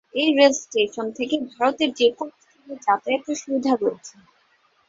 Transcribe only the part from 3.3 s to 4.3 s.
সুবিধা রয়েছে।